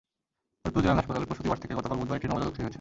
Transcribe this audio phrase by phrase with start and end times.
[0.61, 2.63] Faridpur general হাসপাতালের প্রসূতি word থেকে গতকাল বুধবার একটি নবজাতক চুরি হয়েছে।